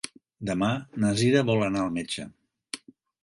[0.49, 0.69] Demà
[1.03, 2.27] na Sira vol anar al metge.